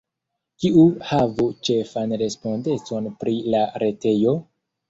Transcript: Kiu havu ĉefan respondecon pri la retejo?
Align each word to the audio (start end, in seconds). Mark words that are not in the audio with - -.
Kiu 0.63 0.85
havu 1.09 1.45
ĉefan 1.69 2.17
respondecon 2.23 3.11
pri 3.23 3.37
la 3.57 3.63
retejo? 3.85 4.35